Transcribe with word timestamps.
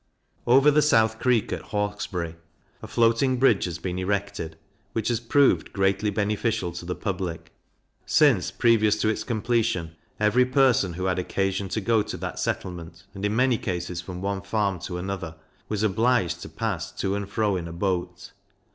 Over 0.47 0.71
the 0.71 0.81
south 0.81 1.19
creek 1.19 1.53
at 1.53 1.61
Hawkesbury 1.61 2.35
a 2.81 2.87
floating 2.87 3.37
bridge 3.37 3.65
has 3.65 3.77
been 3.77 3.99
erected, 3.99 4.57
which 4.93 5.09
has 5.09 5.19
proved 5.19 5.73
greatly 5.73 6.09
beneficial 6.09 6.71
to 6.71 6.85
the 6.85 6.95
public; 6.95 7.51
since, 8.07 8.49
previous 8.49 8.95
to 9.01 9.09
its 9.09 9.23
completion, 9.23 9.91
every 10.19 10.43
person 10.47 10.93
who 10.93 11.05
had 11.05 11.19
occasion 11.19 11.69
to 11.69 11.81
go 11.81 12.01
to 12.01 12.17
that 12.17 12.39
settlement, 12.39 13.03
and 13.13 13.23
in 13.25 13.35
many 13.35 13.59
cases 13.59 14.01
from 14.01 14.21
one 14.23 14.41
farm 14.41 14.79
to 14.79 14.97
another, 14.97 15.35
was 15.69 15.83
obliged 15.83 16.41
to 16.41 16.49
pass 16.49 16.91
to 16.93 17.13
and 17.13 17.29
fro 17.29 17.55
in 17.55 17.67
a 17.67 17.71
boat. 17.71 18.31